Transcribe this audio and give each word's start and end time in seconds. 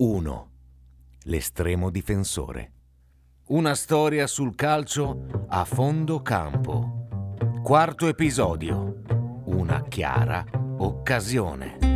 1. 0.00 0.50
L'estremo 1.24 1.90
difensore. 1.90 2.72
Una 3.48 3.74
storia 3.74 4.26
sul 4.26 4.54
calcio 4.54 5.26
a 5.48 5.66
fondo 5.66 6.22
campo. 6.22 7.06
Quarto 7.62 8.06
episodio. 8.06 9.02
Una 9.44 9.82
chiara 9.88 10.42
occasione. 10.78 11.89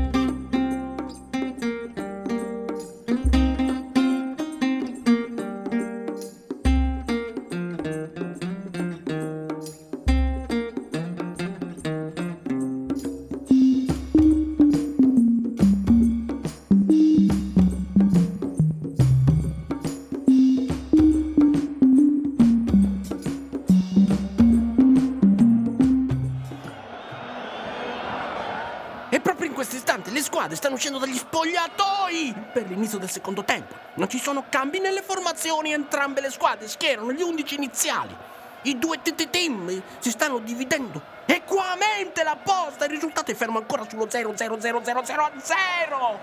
Squadre 30.34 30.56
stanno 30.56 30.74
uscendo 30.74 30.98
dagli 30.98 31.16
spogliatoi 31.16 32.34
per 32.52 32.66
l'inizio 32.66 32.98
del 32.98 33.08
secondo 33.08 33.44
tempo. 33.44 33.72
Non 33.94 34.08
ci 34.08 34.18
sono 34.18 34.46
cambi 34.48 34.80
nelle 34.80 35.00
formazioni, 35.00 35.72
entrambe 35.72 36.20
le 36.20 36.28
squadre 36.28 36.66
schierano 36.66 37.12
gli 37.12 37.22
11 37.22 37.54
iniziali. 37.54 38.16
I 38.62 38.76
due 38.76 38.98
team 39.00 39.80
si 40.00 40.10
stanno 40.10 40.38
dividendo 40.38 41.00
equamente 41.26 42.24
la 42.24 42.34
posta. 42.34 42.86
Il 42.86 42.90
risultato 42.90 43.30
è 43.30 43.34
fermo 43.34 43.58
ancora 43.58 43.86
sullo 43.88 44.10
0 44.10 44.36
0 44.36 44.58
0 44.58 44.82
0 44.82 45.04
0 45.04 45.30
0. 45.40 46.20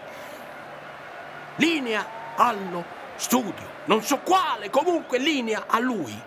Linea 1.56 2.06
allo 2.36 2.84
studio. 3.16 3.70
Non 3.86 4.04
so 4.04 4.18
quale, 4.18 4.70
comunque 4.70 5.20
linea 5.20 5.64
a 5.68 5.80
lui. 5.80 6.22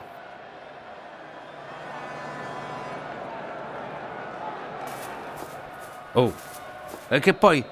Oh, 6.12 6.32
e 7.08 7.20
che 7.20 7.34
poi 7.34 7.64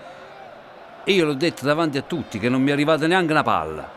io 1.04 1.24
l'ho 1.24 1.34
detto 1.34 1.64
davanti 1.64 1.98
a 1.98 2.02
tutti 2.02 2.38
che 2.38 2.48
non 2.48 2.62
mi 2.62 2.70
è 2.70 2.72
arrivata 2.72 3.06
neanche 3.06 3.32
una 3.32 3.42
palla. 3.42 3.90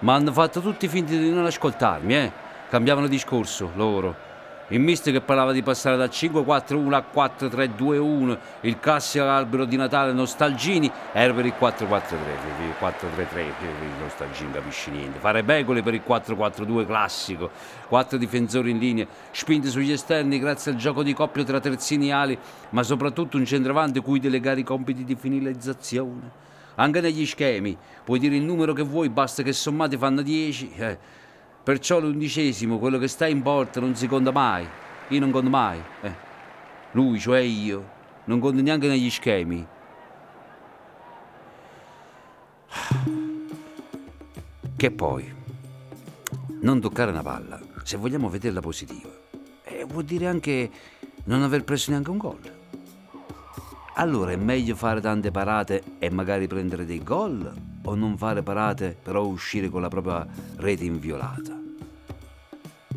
Ma 0.00 0.14
hanno 0.14 0.32
fatto 0.32 0.60
tutti 0.60 0.88
finti 0.88 1.18
di 1.18 1.30
non 1.30 1.46
ascoltarmi, 1.46 2.14
eh? 2.14 2.32
Cambiavano 2.68 3.06
discorso 3.06 3.70
loro. 3.74 4.25
Il 4.70 4.80
mister 4.80 5.12
che 5.12 5.20
parlava 5.20 5.52
di 5.52 5.62
passare 5.62 5.96
da 5.96 6.06
5-4-1 6.06 6.92
a 6.92 7.04
4-3-2-1, 7.14 8.38
il 8.62 8.80
classico 8.80 9.24
albero 9.24 9.64
di 9.64 9.76
Natale 9.76 10.12
Nostalgini, 10.12 10.90
era 11.12 11.32
per 11.32 11.46
il 11.46 11.54
4-4-3, 11.56 12.14
il 12.62 12.74
4-3-3, 12.80 13.38
il 13.38 14.02
Nostalgini 14.02 14.50
capisci 14.50 14.90
niente. 14.90 15.20
Fare 15.20 15.44
begole 15.44 15.84
per 15.84 15.94
il 15.94 16.02
4-4-2 16.04 16.84
classico, 16.84 17.50
quattro 17.86 18.18
difensori 18.18 18.72
in 18.72 18.78
linea, 18.78 19.06
spinti 19.30 19.68
sugli 19.68 19.92
esterni 19.92 20.40
grazie 20.40 20.72
al 20.72 20.76
gioco 20.78 21.04
di 21.04 21.14
coppia 21.14 21.44
tra 21.44 21.60
terzini 21.60 22.08
e 22.08 22.12
ali, 22.12 22.38
ma 22.70 22.82
soprattutto 22.82 23.36
un 23.36 23.44
centravanti 23.44 24.00
cui 24.00 24.18
delegare 24.18 24.58
i 24.58 24.64
compiti 24.64 25.04
di 25.04 25.14
finalizzazione. 25.14 26.44
Anche 26.74 27.00
negli 27.00 27.24
schemi, 27.24 27.76
puoi 28.02 28.18
dire 28.18 28.34
il 28.34 28.42
numero 28.42 28.72
che 28.72 28.82
vuoi, 28.82 29.10
basta 29.10 29.44
che 29.44 29.52
sommati 29.52 29.96
fanno 29.96 30.22
10. 30.22 30.72
Eh. 30.76 30.98
Perciò 31.66 31.98
l'undicesimo, 31.98 32.78
quello 32.78 32.96
che 32.96 33.08
sta 33.08 33.26
in 33.26 33.42
porta, 33.42 33.80
non 33.80 33.96
si 33.96 34.06
conta 34.06 34.30
mai. 34.30 34.64
Io 35.08 35.18
non 35.18 35.32
conto 35.32 35.50
mai. 35.50 35.82
Eh. 36.00 36.14
Lui, 36.92 37.18
cioè 37.18 37.40
io, 37.40 37.88
non 38.26 38.38
conto 38.38 38.62
neanche 38.62 38.86
negli 38.86 39.10
schemi. 39.10 39.66
Che 44.76 44.90
poi, 44.92 45.34
non 46.60 46.80
toccare 46.80 47.10
una 47.10 47.22
palla, 47.22 47.60
se 47.82 47.96
vogliamo 47.96 48.28
vederla 48.28 48.60
positiva, 48.60 49.10
eh, 49.64 49.84
vuol 49.88 50.04
dire 50.04 50.28
anche 50.28 50.70
non 51.24 51.42
aver 51.42 51.64
preso 51.64 51.90
neanche 51.90 52.10
un 52.10 52.18
gol. 52.18 52.38
Allora 53.94 54.30
è 54.30 54.36
meglio 54.36 54.76
fare 54.76 55.00
tante 55.00 55.32
parate 55.32 55.82
e 55.98 56.10
magari 56.10 56.46
prendere 56.46 56.84
dei 56.86 57.02
gol 57.02 57.52
o 57.82 57.94
non 57.94 58.16
fare 58.16 58.42
parate 58.42 58.96
però 59.00 59.24
uscire 59.24 59.68
con 59.68 59.80
la 59.80 59.88
propria 59.88 60.26
rete 60.56 60.84
inviolata? 60.84 61.55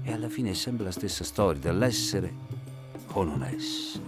E 0.10 0.14
alla 0.14 0.28
fine 0.28 0.50
è 0.50 0.54
sempre 0.56 0.86
la 0.86 0.92
stessa 0.92 1.24
storia 1.24 1.62
dell'essere 1.62 2.34
o 3.12 3.24
non 3.24 3.44
essere. 3.44 4.08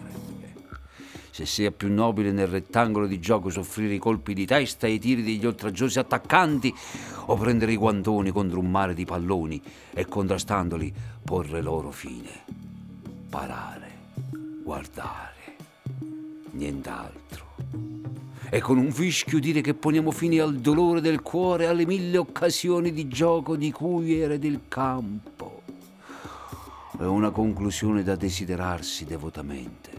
Se 1.29 1.45
sia 1.45 1.69
più 1.69 1.93
nobile 1.93 2.31
nel 2.31 2.47
rettangolo 2.47 3.05
di 3.05 3.19
gioco 3.19 3.51
soffrire 3.51 3.93
i 3.93 3.99
colpi 3.99 4.33
di 4.33 4.47
testa 4.47 4.87
e 4.87 4.93
i 4.93 4.99
tiri 4.99 5.21
degli 5.21 5.45
oltraggiosi 5.45 5.99
attaccanti 5.99 6.73
o 7.25 7.35
prendere 7.35 7.73
i 7.73 7.77
guantoni 7.77 8.31
contro 8.31 8.59
un 8.59 8.71
mare 8.71 8.95
di 8.95 9.05
palloni 9.05 9.61
e 9.93 10.07
contrastandoli 10.07 10.91
porre 11.23 11.61
loro 11.61 11.91
fine. 11.91 12.45
Parare, 13.29 13.91
guardare 14.63 15.55
nient'altro. 16.53 17.45
E 18.49 18.59
con 18.59 18.79
un 18.79 18.91
fischio 18.91 19.39
dire 19.39 19.61
che 19.61 19.75
poniamo 19.75 20.09
fine 20.09 20.39
al 20.39 20.55
dolore 20.55 20.99
del 20.99 21.21
cuore 21.21 21.67
alle 21.67 21.85
mille 21.85 22.17
occasioni 22.17 22.91
di 22.91 23.07
gioco 23.07 23.55
di 23.55 23.71
cui 23.71 24.19
era 24.19 24.35
del 24.37 24.61
campo. 24.67 25.30
È 27.01 27.05
una 27.07 27.31
conclusione 27.31 28.03
da 28.03 28.15
desiderarsi 28.15 29.05
devotamente. 29.05 29.89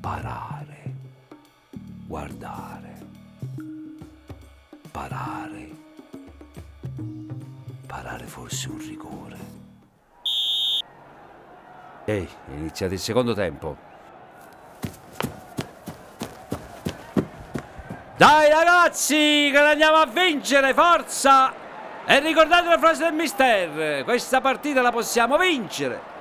Parare, 0.00 0.94
guardare, 2.04 2.98
parare, 4.90 5.70
parare 7.86 8.24
forse 8.24 8.68
un 8.68 8.78
rigore. 8.78 9.36
Ehi, 12.06 12.24
è 12.24 12.54
iniziato 12.56 12.94
il 12.94 12.98
secondo 12.98 13.32
tempo. 13.32 13.76
Dai 18.16 18.50
ragazzi, 18.50 19.48
che 19.52 19.58
andiamo 19.58 19.98
a 19.98 20.06
vincere, 20.06 20.74
forza! 20.74 21.54
E 22.04 22.18
ricordate 22.18 22.68
la 22.68 22.78
frase 22.78 23.04
del 23.04 23.14
mister, 23.14 24.02
questa 24.02 24.40
partita 24.40 24.80
la 24.80 24.90
possiamo 24.92 25.36
vincere, 25.36 26.14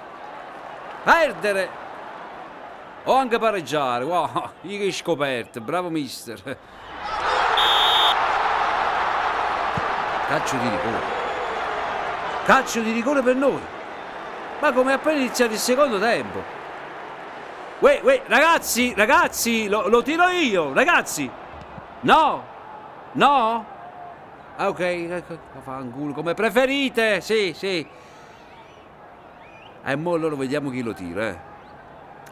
perdere 1.05 1.69
o 3.03 3.13
anche 3.13 3.37
pareggiare. 3.37 4.03
Wow, 4.03 4.49
io 4.61 4.79
che 4.79 4.91
scoperte, 4.91 5.61
bravo 5.61 5.89
mister. 5.89 6.57
Calcio 10.27 10.57
di 10.57 10.67
rigore. 10.67 10.99
Calcio 12.45 12.79
di 12.81 12.91
rigore 12.91 13.21
per 13.21 13.35
noi. 13.35 13.61
Ma 14.59 14.73
come 14.73 14.93
appena 14.93 15.19
iniziato 15.19 15.53
il 15.53 15.59
secondo 15.59 15.99
tempo. 15.99 16.41
Uè, 17.79 17.99
uè, 18.01 18.23
ragazzi, 18.25 18.93
ragazzi, 18.95 19.67
lo, 19.67 19.87
lo 19.87 20.01
tiro 20.01 20.27
io, 20.29 20.73
ragazzi. 20.73 21.29
No? 22.01 22.43
No? 23.11 23.65
Ah, 24.55 24.69
ok, 24.69 24.79
ecco, 24.79 25.37
fanculo, 25.61 26.13
come 26.13 26.33
preferite, 26.33 27.21
sì, 27.21 27.53
sì. 27.55 27.87
E 29.87 29.95
mo 29.95 30.13
allora 30.13 30.35
vediamo 30.35 30.71
chi 30.71 30.81
lo 30.81 30.93
tira, 30.93 31.27
eh. 31.29 31.37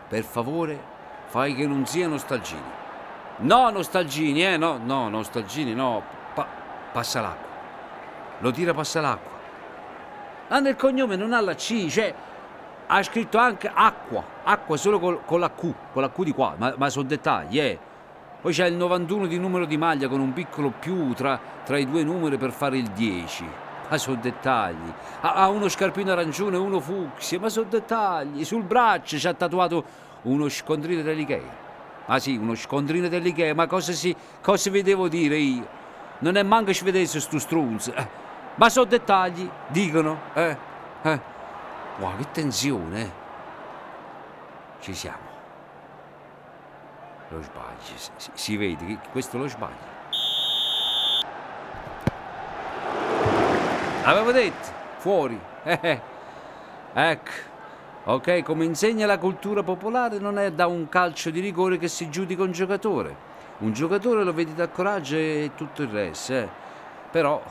Per 0.08 0.24
favore, 0.24 0.80
fai 1.28 1.54
che 1.54 1.68
non 1.68 1.86
sia 1.86 2.08
nostalgini. 2.08 2.82
No, 3.38 3.70
nostalgini, 3.70 4.44
eh, 4.44 4.58
no, 4.58 4.80
no, 4.84 5.08
nostalgini, 5.10 5.76
no. 5.76 6.02
Pa- 6.34 6.48
passa 6.92 7.22
l'acqua. 7.22 7.48
Lo 8.40 8.52
tira 8.52 8.74
passa 8.74 9.02
l'acqua. 9.02 9.32
Ah, 10.48 10.60
nel 10.60 10.76
cognome 10.76 11.16
non 11.16 11.32
ha 11.32 11.42
la 11.42 11.54
C, 11.54 11.88
cioè 11.88 12.14
ha 12.88 13.04
scritto 13.04 13.38
anche 13.38 13.72
acqua, 13.72 14.24
acqua 14.44 14.76
solo 14.76 15.00
col- 15.00 15.22
con 15.24 15.40
la 15.40 15.52
Q, 15.52 15.74
con 15.94 16.02
la 16.02 16.10
Q 16.10 16.24
di 16.24 16.32
qua, 16.32 16.56
ma, 16.58 16.74
ma 16.76 16.90
sono 16.90 17.08
dettagli, 17.08 17.60
eh. 17.60 17.80
Poi 18.42 18.52
c'è 18.52 18.66
il 18.66 18.76
91 18.76 19.28
di 19.28 19.38
numero 19.38 19.66
di 19.66 19.78
maglia 19.78 20.08
con 20.10 20.20
un 20.20 20.34
piccolo 20.34 20.72
più 20.78 21.14
tra, 21.14 21.40
tra 21.64 21.78
i 21.78 21.90
due 21.90 22.04
numeri 22.04 22.38
per 22.38 22.52
fare 22.52 22.78
il 22.78 22.90
10. 22.90 23.46
Ma 23.90 23.98
sono 23.98 24.16
dettagli. 24.18 24.92
Ha, 25.22 25.34
ha 25.34 25.50
uno 25.50 25.68
scarpino 25.70 26.12
arancione 26.12 26.56
e 26.56 26.60
uno 26.60 26.80
fucsia, 26.80 27.40
ma 27.40 27.50
sono 27.50 27.68
dettagli. 27.70 28.44
Sul 28.44 28.64
braccio 28.64 29.18
ci 29.18 29.28
ha 29.28 29.34
tatuato 29.34 29.84
uno 30.24 30.50
scontrino 30.50 31.02
dell'Ikea. 31.02 31.62
Ah 32.08 32.20
sì, 32.20 32.36
uno 32.36 32.56
scontrino 32.56 33.08
dell'Ikea, 33.08 33.54
ma 33.54 33.68
cosa, 33.68 33.92
si, 33.94 34.16
cosa 34.42 34.70
vi 34.70 34.82
devo 34.82 35.08
dire 35.08 35.38
io? 35.38 35.68
Non 36.20 36.36
è 36.38 36.44
manco 36.44 36.74
svedese 36.74 37.20
stu 37.20 37.38
strunz. 37.38 37.88
Eh. 37.88 38.08
Ma 38.56 38.70
sono 38.70 38.86
dettagli, 38.86 39.50
dicono. 39.68 40.20
Eh, 40.34 40.58
eh. 41.04 41.20
Wow, 42.00 42.18
che 42.18 42.26
tensione. 42.32 43.02
eh. 43.02 43.12
Ci 44.80 44.94
siamo. 44.94 45.32
Lo 47.30 47.42
sbaglio, 47.42 47.98
si- 48.18 48.32
si 48.34 48.58
vede 48.58 48.86
che 48.86 49.00
questo 49.12 49.38
lo 49.38 49.48
sbaglio. 49.48 49.92
Avevo 54.06 54.34
detto, 54.34 54.68
fuori. 54.98 55.40
Eh, 55.64 55.80
eh. 55.82 56.02
Ecco. 56.94 57.32
Ok, 58.06 58.44
come 58.44 58.66
insegna 58.66 59.06
la 59.06 59.18
cultura 59.18 59.64
popolare, 59.64 60.20
non 60.20 60.38
è 60.38 60.52
da 60.52 60.68
un 60.68 60.90
calcio 60.90 61.30
di 61.30 61.40
rigore 61.40 61.78
che 61.78 61.88
si 61.88 62.10
giudica 62.10 62.44
un 62.44 62.52
giocatore. 62.52 63.16
Un 63.60 63.72
giocatore 63.72 64.26
lo 64.26 64.34
vedi 64.34 64.54
dal 64.54 64.74
coraggio 64.74 65.16
e 65.16 65.52
tutto 65.56 65.84
il 65.84 65.88
resto, 65.88 66.34
eh. 66.34 66.50
Però, 67.12 67.42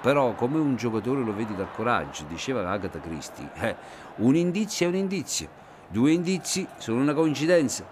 però, 0.00 0.32
come 0.32 0.58
un 0.58 0.76
giocatore 0.76 1.20
lo 1.22 1.34
vedi 1.34 1.54
dal 1.54 1.70
coraggio, 1.70 2.24
diceva 2.28 2.66
Agatha 2.70 2.98
Christie, 2.98 3.50
eh, 3.60 3.76
un 4.16 4.34
indizio 4.34 4.86
è 4.86 4.88
un 4.88 4.94
indizio, 4.94 5.48
due 5.88 6.12
indizi 6.12 6.66
sono 6.78 7.02
una 7.02 7.12
coincidenza, 7.12 7.84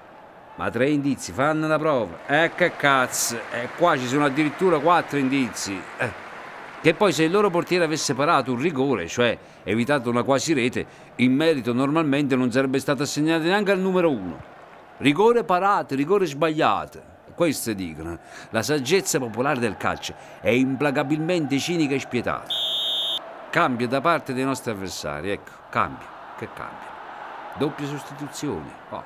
ma 0.55 0.71
tre 0.71 0.89
indizi 0.89 1.33
fanno 1.33 1.67
la 1.67 1.79
prova. 1.79 2.21
Eh 2.27 2.53
che 2.55 2.75
cazzo, 2.75 3.39
e 3.53 3.69
qua 3.77 3.99
ci 3.99 4.07
sono 4.07 4.25
addirittura 4.25 4.79
quattro 4.79 5.19
indizi. 5.19 5.79
Che 6.83 6.95
poi 6.95 7.13
se 7.13 7.25
il 7.25 7.31
loro 7.31 7.51
portiere 7.51 7.85
avesse 7.85 8.15
parato 8.15 8.53
un 8.53 8.59
rigore, 8.59 9.07
cioè 9.07 9.37
evitato 9.65 10.09
una 10.09 10.23
quasi 10.23 10.55
rete, 10.55 10.87
in 11.17 11.35
merito 11.35 11.75
normalmente 11.75 12.37
non 12.37 12.51
sarebbe 12.51 12.79
stato 12.79 13.03
assegnato 13.03 13.45
neanche 13.45 13.71
al 13.71 13.79
numero 13.79 14.11
uno. 14.11 14.41
Rigore 14.97 15.45
parato, 15.45 15.95
rigore 15.95 16.25
sbagliato. 16.25 17.03
Questo 17.35 17.75
dicono. 17.75 18.19
La 18.49 18.63
saggezza 18.63 19.19
popolare 19.19 19.61
del 19.61 19.77
calcio 19.77 20.15
è 20.41 20.49
implacabilmente 20.49 21.59
cinica 21.59 21.95
e 21.95 21.99
spietata. 22.01 22.47
Cambia 23.51 23.87
da 23.87 24.01
parte 24.01 24.33
dei 24.33 24.45
nostri 24.45 24.71
avversari, 24.71 25.33
ecco, 25.33 25.51
cambia, 25.69 26.07
che 26.39 26.49
cambia. 26.55 26.89
Doppie 27.59 27.87
sostituzioni. 27.87 28.71
Oh. 28.89 29.05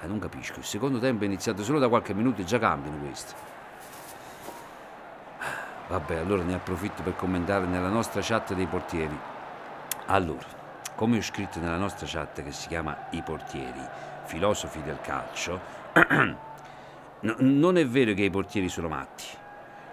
Eh, 0.00 0.06
non 0.08 0.18
capisco, 0.18 0.58
il 0.58 0.64
secondo 0.64 0.98
tempo 0.98 1.22
è 1.22 1.26
iniziato 1.26 1.62
solo 1.62 1.78
da 1.78 1.88
qualche 1.88 2.14
minuto 2.14 2.40
e 2.40 2.44
già 2.44 2.58
cambiano 2.58 2.98
questi. 2.98 3.34
Vabbè, 5.88 6.16
allora 6.16 6.42
ne 6.42 6.54
approfitto 6.54 7.02
per 7.02 7.16
commentare 7.16 7.64
nella 7.64 7.88
nostra 7.88 8.20
chat 8.22 8.52
dei 8.52 8.66
portieri. 8.66 9.18
Allora, 10.06 10.46
come 10.94 11.16
ho 11.16 11.22
scritto 11.22 11.60
nella 11.60 11.78
nostra 11.78 12.06
chat 12.06 12.42
che 12.42 12.52
si 12.52 12.68
chiama 12.68 13.06
I 13.10 13.22
portieri, 13.22 13.80
filosofi 14.24 14.82
del 14.82 15.00
calcio, 15.00 15.58
no- 17.20 17.36
non 17.38 17.78
è 17.78 17.86
vero 17.86 18.12
che 18.12 18.24
i 18.24 18.30
portieri 18.30 18.68
sono 18.68 18.88
matti. 18.88 19.24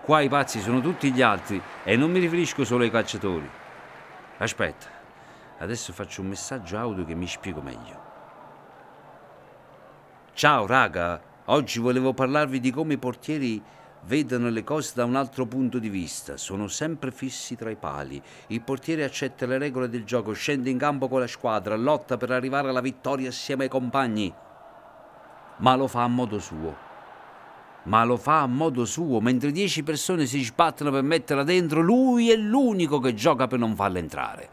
Qua 0.02 0.20
i 0.20 0.28
pazzi 0.28 0.60
sono 0.60 0.82
tutti 0.82 1.12
gli 1.14 1.22
altri 1.22 1.62
e 1.84 1.96
non 1.96 2.12
mi 2.12 2.20
riferisco 2.20 2.66
solo 2.66 2.84
ai 2.84 2.92
calciatori. 2.92 3.50
Aspetta, 4.38 4.88
adesso 5.60 5.94
faccio 5.94 6.22
un 6.22 6.28
messaggio 6.28 6.78
audio 6.78 7.06
che 7.06 7.16
mi 7.16 7.26
spiego 7.26 7.62
meglio. 7.62 8.04
Ciao 10.34 10.68
raga, 10.68 11.22
oggi 11.46 11.80
volevo 11.80 12.14
parlarvi 12.14 12.60
di 12.60 12.70
come 12.72 12.96
i 12.96 12.98
portieri 12.98 13.64
vedono 14.06 14.50
le 14.50 14.64
cose 14.64 14.92
da 14.96 15.06
un 15.06 15.16
altro 15.16 15.46
punto 15.46 15.80
di 15.80 15.90
vista. 15.90 16.38
Sono 16.38 16.68
sempre 16.68 17.12
fissi 17.12 17.56
tra 17.56 17.70
i 17.70 17.76
pali. 17.76 18.22
Il 18.48 18.62
portiere 18.62 19.04
accetta 19.04 19.46
le 19.46 19.58
regole 19.58 19.90
del 19.90 20.04
gioco, 20.04 20.34
scende 20.34 20.70
in 20.70 20.78
campo 20.78 21.08
con 21.08 21.20
la 21.20 21.28
squadra, 21.28 21.76
lotta 21.76 22.18
per 22.18 22.32
arrivare 22.32 22.70
alla 22.70 22.82
vittoria 22.82 23.30
assieme 23.30 23.64
ai 23.64 23.70
compagni. 23.70 24.34
Ma 25.58 25.76
lo 25.76 25.88
fa 25.88 26.04
a 26.04 26.08
modo 26.08 26.40
suo. 26.40 26.84
Ma 27.84 28.04
lo 28.04 28.18
fa 28.18 28.42
a 28.42 28.48
modo 28.48 28.84
suo, 28.86 29.20
mentre 29.22 29.52
dieci 29.52 29.84
persone 29.84 30.26
si 30.26 30.42
sbattono 30.44 30.90
per 30.90 31.04
metterla 31.04 31.44
dentro, 31.44 31.82
lui 31.82 32.32
è 32.32 32.36
l'unico 32.36 33.00
che 33.00 33.14
gioca 33.14 33.48
per 33.48 33.60
non 33.60 33.76
farla 33.76 34.00
entrare. 34.00 34.50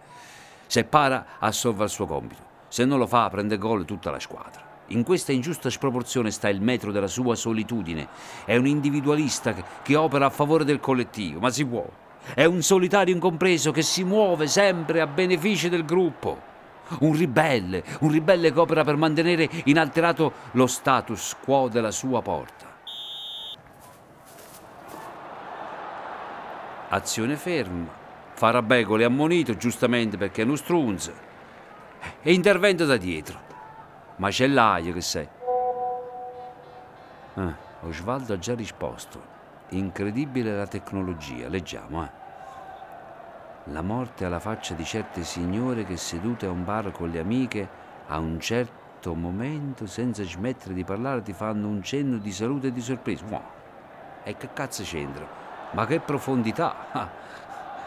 Se 0.67 0.85
para, 0.85 1.39
assolve 1.39 1.85
il 1.85 1.91
suo 1.91 2.07
compito. 2.07 2.51
Se 2.69 2.85
non 2.85 2.99
lo 2.99 3.07
fa, 3.07 3.29
prende 3.31 3.59
gol 3.59 3.85
tutta 3.85 4.11
la 4.11 4.21
squadra. 4.21 4.72
In 4.93 5.05
questa 5.05 5.33
ingiusta 5.33 5.71
sproporzione 5.71 6.31
sta 6.31 6.51
il 6.51 6.61
metro 6.61 6.93
della 6.93 7.07
sua 7.07 7.35
solitudine. 7.35 8.09
È 8.45 8.57
un 8.57 8.67
individualista 8.67 9.55
che- 9.83 9.97
opera 9.97 10.27
a 10.27 10.31
favore 10.31 10.65
del 10.65 10.81
collettivo, 10.81 11.41
ma 11.41 11.51
si 11.51 11.65
può. 11.65 11.87
È 12.35 12.45
un 12.45 12.61
solitario 12.61 13.15
incompreso 13.15 13.73
che 13.73 13.81
si 13.81 14.05
muove 14.05 14.47
sempre 14.47 15.01
a 15.01 15.07
beneficio 15.07 15.71
del 15.71 15.87
gruppo. 15.87 16.51
Un 17.01 17.17
ribelle, 17.17 17.83
un 18.01 18.11
ribelle 18.11 18.53
che 18.53 18.59
opera 18.59 18.85
per 18.85 18.97
mantenere 18.97 19.49
inalterato 19.65 20.33
lo 20.53 20.67
status 20.67 21.37
quo 21.43 21.69
della 21.69 21.91
sua 21.91 22.21
porta. 22.21 22.67
Azione 26.91 27.37
ferma. 27.37 28.01
Farabecole 28.35 29.05
ammonito 29.05 29.57
giustamente 29.57 30.19
perché 30.19 30.43
è 30.43 30.45
uno 30.45 30.57
strunz. 30.57 31.11
E 32.21 32.33
intervento 32.35 32.85
da 32.85 32.99
dietro. 32.99 33.52
Macellaio 34.17 34.93
che 34.93 35.01
sei. 35.01 35.29
Ah, 37.35 37.55
Osvaldo 37.81 38.35
ha 38.35 38.39
già 38.39 38.55
risposto. 38.55 39.31
Incredibile 39.71 40.55
la 40.55 40.67
tecnologia. 40.67 41.49
Leggiamo, 41.49 42.05
eh. 42.05 42.11
La 43.67 43.81
morte 43.81 44.25
alla 44.25 44.41
faccia 44.41 44.75
di 44.75 44.85
certe 44.85 45.23
signore 45.25 45.85
che 45.85 45.97
sedute 45.97 46.47
a 46.47 46.51
un 46.51 46.65
bar 46.65 46.91
con 46.91 47.11
le 47.11 47.21
amiche 47.21 47.69
a 48.09 48.19
un 48.19 48.39
certo 48.41 49.15
momento, 49.15 49.87
senza 49.87 50.23
smettere 50.25 50.75
di 50.75 50.85
parlare, 50.85 51.23
ti 51.23 51.33
fanno 51.33 51.69
un 51.69 51.83
cenno 51.83 52.19
di 52.19 52.33
salute 52.33 52.67
e 52.69 52.73
di 52.73 52.81
sorpresa. 52.81 53.25
Wow. 53.29 53.43
E 54.25 54.37
che 54.37 54.53
cazzo 54.53 54.83
c'entra? 54.83 55.27
Ma 55.73 55.87
che 55.87 56.01
profondità! 56.01 56.75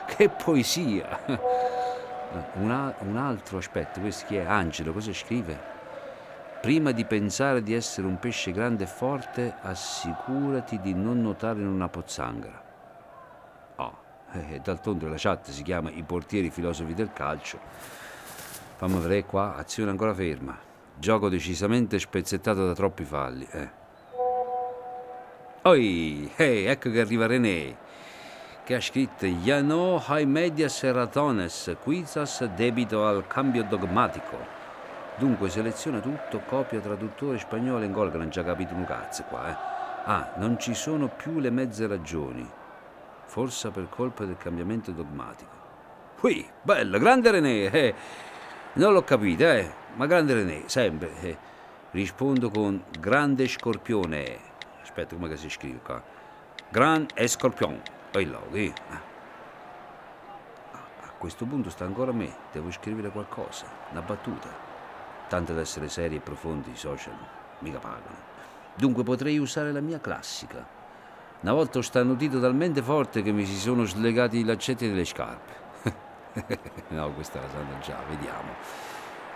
Ah, 0.07 0.13
che 0.13 0.29
poesia! 0.29 1.19
Un, 2.55 2.69
a- 2.69 2.93
un 2.99 3.15
altro 3.17 3.57
aspetto, 3.57 4.01
questo 4.01 4.25
chi 4.27 4.35
è? 4.35 4.43
Angelo, 4.45 4.91
cosa 4.91 5.13
scrive? 5.13 5.74
Prima 6.65 6.89
di 6.89 7.05
pensare 7.05 7.61
di 7.61 7.75
essere 7.75 8.07
un 8.07 8.17
pesce 8.17 8.51
grande 8.51 8.85
e 8.85 8.87
forte, 8.87 9.53
assicurati 9.61 10.79
di 10.81 10.95
non 10.95 11.21
nuotare 11.21 11.59
in 11.59 11.67
una 11.67 11.89
pozzanghera. 11.89 12.63
Oh, 13.75 13.97
eh, 14.31 14.59
d'altronde 14.63 15.07
la 15.07 15.13
chat 15.15 15.51
si 15.51 15.61
chiama 15.61 15.91
I 15.91 16.01
portieri 16.01 16.49
filosofi 16.49 16.95
del 16.95 17.13
calcio. 17.13 17.59
Fammi 18.77 18.97
vedere 18.97 19.25
qua, 19.25 19.55
azione 19.57 19.91
ancora 19.91 20.15
ferma. 20.15 20.57
Gioco 20.97 21.29
decisamente 21.29 21.99
spezzettato 21.99 22.65
da 22.65 22.73
troppi 22.73 23.03
falli. 23.03 23.47
Eh. 23.51 23.69
Oi, 25.61 26.31
eh, 26.35 26.65
ecco 26.65 26.89
che 26.89 26.99
arriva 26.99 27.27
René, 27.27 27.77
che 28.63 28.73
ha 28.73 28.81
scritto 28.81 29.27
Yano 29.27 30.01
hai 30.03 30.25
medias 30.25 30.81
erratones, 30.81 31.77
quizas 31.83 32.43
debito 32.55 33.05
al 33.05 33.27
cambio 33.27 33.63
dogmatico. 33.65 34.54
Dunque 35.17 35.49
seleziona 35.49 35.99
tutto, 35.99 36.39
copia 36.39 36.81
traduttore 36.81 37.39
spagnolo 37.39 37.85
in 37.85 37.93
gol, 37.93 38.11
che 38.11 38.17
non 38.17 38.29
ci 38.31 38.39
ha 38.39 38.43
capito 38.43 38.73
un 38.73 38.83
cazzo 38.85 39.23
qua, 39.23 39.49
eh. 39.49 39.55
Ah, 40.07 40.33
non 40.35 40.59
ci 40.59 40.73
sono 40.73 41.07
più 41.07 41.39
le 41.39 41.49
mezze 41.49 41.87
ragioni. 41.87 42.47
Forse 43.25 43.71
per 43.71 43.87
colpa 43.89 44.25
del 44.25 44.37
cambiamento 44.37 44.91
dogmatico. 44.91 45.63
Qui, 46.19 46.47
bello, 46.61 46.99
grande 46.99 47.31
René, 47.31 47.71
eh. 47.71 47.95
Non 48.73 48.91
l'ho 48.91 49.03
capito, 49.03 49.43
eh. 49.49 49.71
Ma 49.95 50.05
grande 50.05 50.33
René, 50.33 50.63
sempre. 50.67 51.11
eh. 51.21 51.37
Rispondo 51.91 52.49
con 52.49 52.83
grande 52.99 53.47
scorpione. 53.47 54.37
Aspetta, 54.81 55.15
come 55.15 55.33
si 55.37 55.49
scrive 55.49 55.79
qua? 55.79 56.03
Gran 56.69 57.05
Escorpion. 57.13 57.81
E 58.11 58.25
là, 58.25 58.37
qui. 58.37 58.73
Ah. 58.89 59.01
A 61.03 61.11
questo 61.17 61.45
punto 61.45 61.69
sta 61.69 61.85
ancora 61.85 62.11
me. 62.11 62.31
Devo 62.51 62.69
scrivere 62.69 63.09
qualcosa, 63.09 63.65
una 63.91 64.01
battuta. 64.01 64.64
Tanto 65.27 65.53
da 65.53 65.61
essere 65.61 65.89
seri 65.89 66.15
e 66.15 66.19
profondi 66.19 66.71
i 66.71 66.75
social 66.75 67.13
mica 67.59 67.79
pagano. 67.79 68.33
Dunque 68.75 69.03
potrei 69.03 69.37
usare 69.37 69.71
la 69.71 69.81
mia 69.81 69.99
classica. 69.99 70.65
Una 71.41 71.53
volta 71.53 71.79
ho 71.79 71.81
starnutito 71.81 72.39
talmente 72.39 72.81
forte 72.81 73.21
che 73.21 73.31
mi 73.31 73.45
si 73.45 73.57
sono 73.57 73.85
slegati 73.85 74.39
i 74.39 74.43
laccetti 74.43 74.87
delle 74.87 75.05
scarpe. 75.05 75.63
no, 76.89 77.11
questa 77.13 77.39
la 77.39 77.49
sanno 77.49 77.79
già, 77.79 77.97
vediamo. 78.09 78.53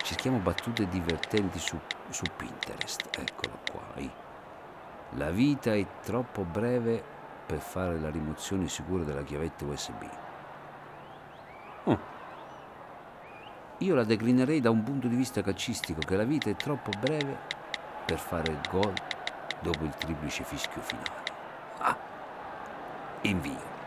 Cerchiamo 0.01 0.37
battute 0.39 0.87
divertenti 0.87 1.59
su, 1.59 1.79
su 2.09 2.23
Pinterest. 2.35 3.09
Eccolo 3.17 3.59
qua. 3.71 3.79
La 5.13 5.29
vita 5.31 5.73
è 5.73 5.85
troppo 6.03 6.43
breve 6.43 7.03
per 7.45 7.59
fare 7.59 7.99
la 7.99 8.09
rimozione 8.09 8.67
sicura 8.67 9.03
della 9.03 9.23
chiavetta 9.23 9.65
USB. 9.65 10.03
Io 13.81 13.95
la 13.95 14.03
declinerei 14.03 14.59
da 14.59 14.69
un 14.71 14.83
punto 14.83 15.07
di 15.07 15.15
vista 15.15 15.41
calcistico, 15.41 16.01
che 16.01 16.17
la 16.17 16.25
vita 16.25 16.49
è 16.49 16.55
troppo 16.57 16.89
breve 16.99 17.37
per 18.05 18.19
fare 18.19 18.51
il 18.51 18.59
gol 18.69 18.93
dopo 19.61 19.85
il 19.85 19.93
triplice 19.97 20.43
fischio 20.43 20.81
finale. 20.81 21.23
Ah, 21.77 21.97
invio. 23.21 23.77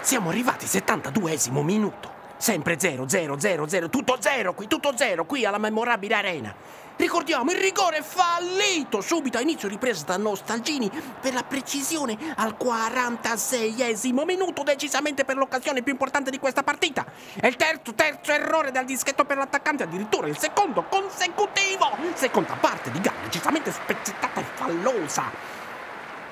Siamo 0.00 0.30
arrivati, 0.30 0.66
72esimo 0.66 1.62
minuto. 1.62 2.10
Sempre 2.36 2.76
zero, 2.80 3.08
zero, 3.08 3.38
zero, 3.38 3.68
zero, 3.68 3.88
tutto 3.88 4.16
zero 4.18 4.52
qui, 4.52 4.66
tutto 4.66 4.96
zero 4.96 5.24
qui 5.26 5.44
alla 5.44 5.58
memorabile 5.58 6.14
arena. 6.14 6.54
Ricordiamo 6.96 7.50
il 7.50 7.58
rigore 7.58 8.02
fallito 8.02 9.00
subito 9.00 9.36
a 9.36 9.40
inizio 9.40 9.66
ripresa 9.66 10.04
da 10.04 10.16
Nostalgini 10.16 10.88
per 11.20 11.34
la 11.34 11.42
precisione 11.42 12.16
al 12.36 12.54
46esimo 12.56 14.24
minuto, 14.24 14.62
decisamente 14.62 15.24
per 15.24 15.36
l'occasione 15.36 15.82
più 15.82 15.90
importante 15.90 16.30
di 16.30 16.38
questa 16.38 16.62
partita. 16.62 17.04
E 17.40 17.48
il 17.48 17.56
terzo, 17.56 17.94
terzo 17.94 18.30
errore 18.30 18.70
dal 18.70 18.84
dischetto 18.84 19.24
per 19.24 19.38
l'attaccante, 19.38 19.82
addirittura 19.82 20.28
il 20.28 20.38
secondo 20.38 20.84
consecutivo. 20.84 21.96
Seconda 22.14 22.54
parte 22.54 22.92
di 22.92 23.00
gara 23.00 23.16
decisamente 23.24 23.72
spezzettata 23.72 24.40
e 24.40 24.44
fallosa. 24.54 25.32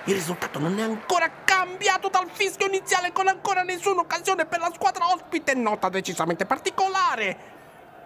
Il 0.04 0.14
risultato 0.14 0.60
non 0.60 0.78
è 0.78 0.82
ancora 0.82 1.28
cambiato 1.44 2.08
dal 2.08 2.28
fischio 2.30 2.66
iniziale 2.66 3.10
con 3.10 3.26
ancora 3.26 3.62
nessuna 3.62 4.02
occasione 4.02 4.46
per 4.46 4.60
la 4.60 4.70
squadra 4.72 5.12
ospite, 5.12 5.54
nota 5.54 5.88
decisamente 5.88 6.46
particolare. 6.46 7.50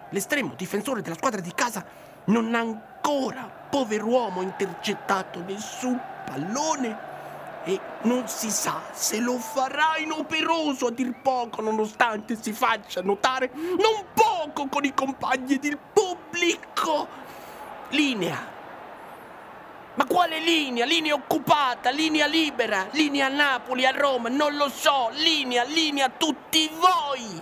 L'estremo 0.09 0.53
difensore 0.55 1.01
della 1.01 1.15
squadra 1.15 1.41
di 1.41 1.51
casa 1.53 1.85
non 2.27 2.55
ha 2.55 2.59
ancora, 2.59 3.49
pover'uomo, 3.69 4.41
intercettato 4.41 5.43
nessun 5.45 5.99
pallone 6.25 7.05
e 7.63 7.79
non 8.03 8.27
si 8.27 8.49
sa 8.49 8.81
se 8.93 9.19
lo 9.19 9.37
farà 9.37 9.97
inoperoso 9.97 10.87
a 10.87 10.91
dir 10.91 11.13
poco, 11.21 11.61
nonostante 11.61 12.37
si 12.41 12.53
faccia 12.53 13.01
notare 13.01 13.51
non 13.53 14.05
poco 14.13 14.67
con 14.67 14.85
i 14.85 14.93
compagni 14.93 15.55
ed 15.55 15.63
il 15.65 15.77
pubblico. 15.77 17.25
Linea 17.89 18.55
ma 19.97 20.05
quale 20.05 20.39
linea? 20.39 20.85
Linea 20.85 21.15
occupata, 21.15 21.89
linea 21.89 22.27
libera, 22.27 22.87
linea 22.91 23.25
a 23.25 23.29
Napoli, 23.29 23.83
a 23.83 23.89
Roma, 23.89 24.29
non 24.29 24.55
lo 24.55 24.69
so, 24.69 25.09
linea, 25.13 25.63
linea 25.63 26.07
tutti 26.09 26.69
voi! 26.79 27.41